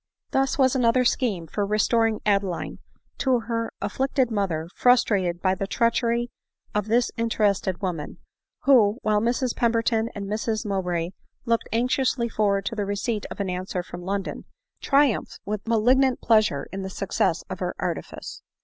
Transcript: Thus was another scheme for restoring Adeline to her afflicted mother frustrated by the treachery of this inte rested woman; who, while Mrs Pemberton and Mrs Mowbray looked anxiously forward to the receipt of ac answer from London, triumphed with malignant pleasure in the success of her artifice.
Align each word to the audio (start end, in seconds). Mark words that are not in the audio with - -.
Thus 0.31 0.57
was 0.57 0.75
another 0.75 1.05
scheme 1.05 1.45
for 1.45 1.63
restoring 1.63 2.21
Adeline 2.25 2.79
to 3.19 3.41
her 3.41 3.71
afflicted 3.83 4.31
mother 4.31 4.67
frustrated 4.75 5.43
by 5.43 5.53
the 5.53 5.67
treachery 5.67 6.31
of 6.73 6.87
this 6.87 7.11
inte 7.19 7.37
rested 7.37 7.83
woman; 7.83 8.17
who, 8.63 8.97
while 9.03 9.21
Mrs 9.21 9.55
Pemberton 9.55 10.09
and 10.15 10.25
Mrs 10.25 10.65
Mowbray 10.65 11.11
looked 11.45 11.69
anxiously 11.71 12.27
forward 12.29 12.65
to 12.65 12.75
the 12.75 12.83
receipt 12.87 13.27
of 13.27 13.39
ac 13.39 13.51
answer 13.51 13.83
from 13.83 14.01
London, 14.01 14.45
triumphed 14.81 15.39
with 15.45 15.67
malignant 15.67 16.19
pleasure 16.19 16.67
in 16.71 16.81
the 16.81 16.89
success 16.89 17.43
of 17.47 17.59
her 17.59 17.75
artifice. 17.77 18.41